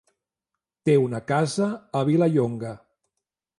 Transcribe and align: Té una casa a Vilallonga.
Té 0.89 0.95
una 1.01 1.19
casa 1.33 1.69
a 2.01 2.03
Vilallonga. 2.09 2.75